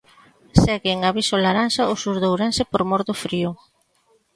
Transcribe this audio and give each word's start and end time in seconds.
Segue 0.63 0.91
en 0.93 1.01
aviso 1.09 1.35
laranxa 1.43 1.83
o 1.93 1.95
sur 2.03 2.15
de 2.19 2.27
Ourense 2.31 2.63
por 2.71 2.81
mor 2.89 3.01
do 3.07 3.15
frío. 3.23 3.51